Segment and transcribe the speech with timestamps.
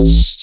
[0.00, 0.38] Ooh.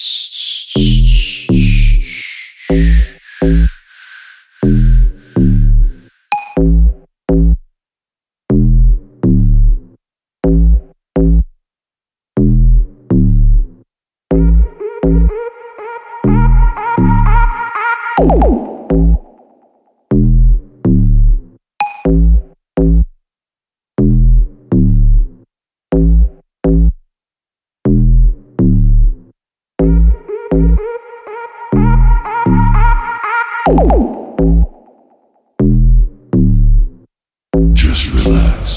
[38.26, 38.75] class.